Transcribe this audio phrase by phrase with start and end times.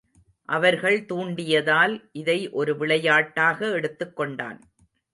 [0.49, 4.59] அவர்கள் தூண்டியதால் இதை ஒரு விளையாட்டாக எடுத்துக் கொண்டான்.